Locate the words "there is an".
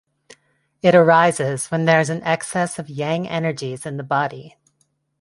1.85-2.23